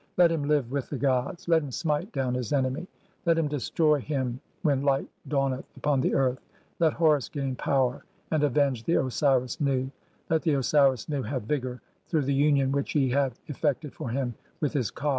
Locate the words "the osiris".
8.83-9.61, 10.41-11.07